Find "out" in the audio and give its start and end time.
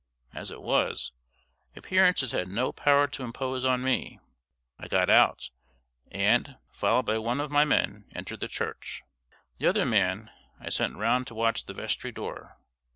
5.11-5.51